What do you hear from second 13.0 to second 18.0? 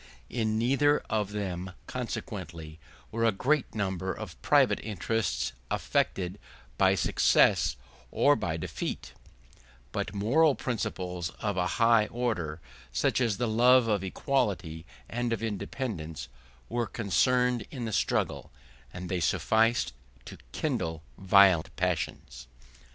as the love of equality and of independence, were concerned in the